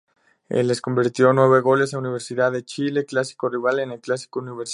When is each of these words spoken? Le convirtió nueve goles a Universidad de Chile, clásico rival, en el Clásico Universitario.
Le 0.49 0.81
convirtió 0.81 1.31
nueve 1.31 1.61
goles 1.61 1.93
a 1.93 1.99
Universidad 1.99 2.51
de 2.51 2.65
Chile, 2.65 3.05
clásico 3.05 3.49
rival, 3.49 3.81
en 3.81 3.91
el 3.91 3.99
Clásico 4.01 4.39
Universitario. 4.39 4.69